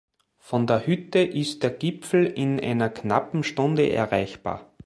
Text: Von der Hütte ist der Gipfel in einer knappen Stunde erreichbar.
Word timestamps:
Von 0.39 0.65
der 0.65 0.87
Hütte 0.87 1.19
ist 1.19 1.61
der 1.61 1.69
Gipfel 1.69 2.25
in 2.25 2.59
einer 2.59 2.89
knappen 2.89 3.43
Stunde 3.43 3.87
erreichbar. 3.91 4.73